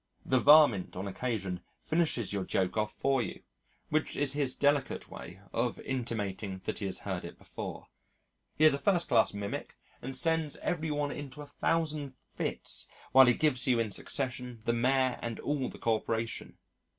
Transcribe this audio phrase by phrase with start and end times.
[0.25, 3.43] The varmint on occasion finishes your joke off for you,
[3.89, 7.85] which is his delicate way of intimating that he has heard it before.
[8.55, 13.27] He is a first class mimic, and sends every one into a thousand fits while
[13.27, 16.57] he gives you in succession the Mayor and all the Corporation.